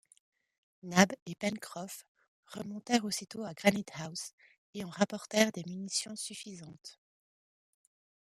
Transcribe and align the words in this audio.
Nab 0.81 1.13
et 1.27 1.35
Pencroff 1.35 2.07
remontèrent 2.47 3.05
aussitôt 3.05 3.43
à 3.45 3.53
Granite-house 3.53 4.33
et 4.73 4.83
en 4.83 4.89
rapportèrent 4.89 5.51
des 5.51 5.63
munitions 5.67 6.15
suffisantes. 6.15 6.99